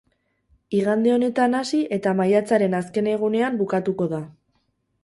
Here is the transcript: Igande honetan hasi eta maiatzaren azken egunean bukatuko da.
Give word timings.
Igande 0.77 1.11
honetan 1.17 1.57
hasi 1.59 1.83
eta 1.99 2.15
maiatzaren 2.23 2.77
azken 2.81 3.13
egunean 3.13 3.63
bukatuko 3.63 4.11
da. 4.17 4.25